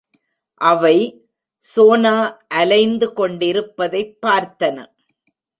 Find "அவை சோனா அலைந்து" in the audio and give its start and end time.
0.61-3.13